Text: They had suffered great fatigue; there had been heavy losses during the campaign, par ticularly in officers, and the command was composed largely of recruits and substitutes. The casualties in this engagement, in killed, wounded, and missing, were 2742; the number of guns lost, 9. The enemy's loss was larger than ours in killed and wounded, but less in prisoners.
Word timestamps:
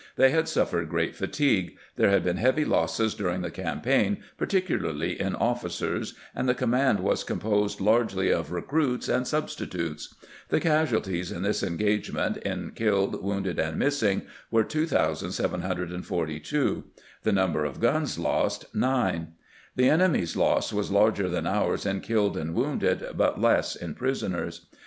They 0.15 0.31
had 0.31 0.47
suffered 0.49 0.89
great 0.89 1.15
fatigue; 1.15 1.77
there 1.95 2.09
had 2.09 2.23
been 2.23 2.37
heavy 2.37 2.65
losses 2.65 3.13
during 3.13 3.41
the 3.41 3.51
campaign, 3.51 4.17
par 4.35 4.47
ticularly 4.47 5.15
in 5.15 5.35
officers, 5.35 6.15
and 6.33 6.49
the 6.49 6.55
command 6.55 7.01
was 7.01 7.23
composed 7.23 7.79
largely 7.79 8.31
of 8.31 8.51
recruits 8.51 9.07
and 9.07 9.27
substitutes. 9.27 10.15
The 10.49 10.59
casualties 10.59 11.31
in 11.31 11.43
this 11.43 11.61
engagement, 11.61 12.37
in 12.37 12.71
killed, 12.71 13.23
wounded, 13.23 13.59
and 13.59 13.77
missing, 13.77 14.23
were 14.49 14.63
2742; 14.63 16.83
the 17.21 17.31
number 17.31 17.63
of 17.63 17.79
guns 17.79 18.17
lost, 18.17 18.73
9. 18.75 19.33
The 19.75 19.89
enemy's 19.91 20.35
loss 20.35 20.73
was 20.73 20.89
larger 20.89 21.29
than 21.29 21.45
ours 21.45 21.85
in 21.85 22.01
killed 22.01 22.37
and 22.37 22.55
wounded, 22.55 23.05
but 23.15 23.39
less 23.39 23.75
in 23.75 23.93
prisoners. 23.93 24.65